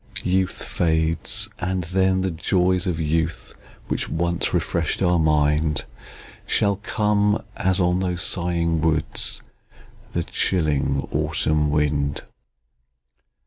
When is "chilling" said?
10.23-11.07